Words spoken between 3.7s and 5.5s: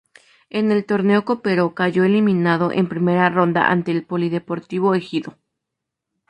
el Polideportivo Ejido.